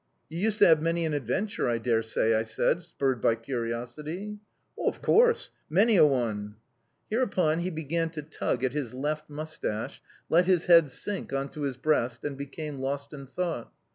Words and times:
"You 0.29 0.39
used 0.39 0.57
to 0.57 0.65
have 0.67 0.81
many 0.81 1.05
an 1.05 1.13
adventure, 1.13 1.69
I 1.69 1.77
dare 1.77 2.01
say?" 2.01 2.33
I 2.33 2.41
said, 2.41 2.81
spurred 2.81 3.21
by 3.21 3.35
curiosity. 3.35 4.39
"Of 4.83 4.99
course! 4.99 5.51
Many 5.69 5.95
a 5.95 6.07
one."... 6.07 6.55
Hereupon 7.11 7.59
he 7.59 7.69
began 7.69 8.09
to 8.13 8.23
tug 8.23 8.63
at 8.63 8.73
his 8.73 8.95
left 8.95 9.29
moustache, 9.29 10.01
let 10.27 10.47
his 10.47 10.65
head 10.65 10.89
sink 10.89 11.33
on 11.33 11.49
to 11.49 11.61
his 11.61 11.77
breast, 11.77 12.25
and 12.25 12.35
became 12.35 12.79
lost 12.79 13.13
in 13.13 13.27
thought. 13.27 13.71